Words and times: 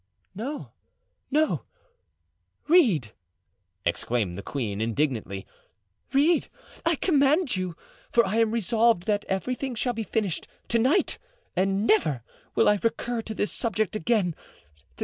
"No, 0.33 0.71
no, 1.29 1.65
read," 2.67 3.11
exclaimed 3.85 4.35
the 4.35 4.41
queen, 4.41 4.81
indignantly; 4.81 5.45
"read, 6.11 6.47
I 6.83 6.95
command 6.95 7.55
you, 7.55 7.75
for 8.09 8.25
I 8.25 8.37
am 8.37 8.49
resolved 8.49 9.03
that 9.03 9.25
everything 9.25 9.75
shall 9.75 9.93
be 9.93 10.01
finished 10.01 10.47
to 10.69 10.79
night 10.79 11.19
and 11.55 11.85
never 11.85 12.23
will 12.55 12.67
I 12.67 12.79
recur 12.81 13.21
to 13.21 13.35
this 13.35 13.51
subject 13.51 13.95
again. 13.95 14.33